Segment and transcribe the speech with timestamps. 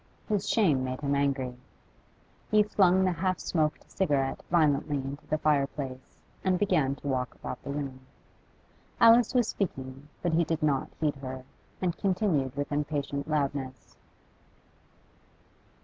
[0.27, 1.55] His shame made him angry;
[2.49, 7.35] he flung the half smoked cigarette violently into the fire place, and began to walk
[7.35, 7.99] about the room.
[8.99, 11.43] Alice was speaking, but he did not heed her,
[11.83, 13.95] and continued with impatient loudness.